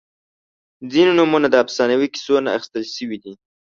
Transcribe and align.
•ځینې 0.91 1.11
نومونه 1.17 1.47
د 1.49 1.55
افسانوي 1.63 2.07
کیسو 2.13 2.33
نه 2.45 2.49
اخیستل 2.57 2.83
شوي 2.95 3.17
دي. 3.23 3.33